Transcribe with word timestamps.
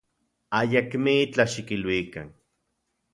Ayakmitlaj 0.59 1.51
xikiluikan. 1.55 2.29